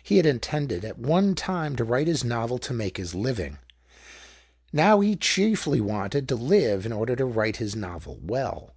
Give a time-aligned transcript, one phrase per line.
[0.00, 3.58] He had intended at one time to write his novel to make his living;
[4.72, 8.76] now he chiefly wanted to live in order to write his novel well.